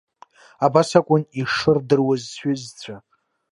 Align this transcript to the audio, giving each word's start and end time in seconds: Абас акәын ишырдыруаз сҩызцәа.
Абас 0.65 0.89
акәын 0.99 1.23
ишырдыруаз 1.39 2.21
сҩызцәа. 2.35 2.95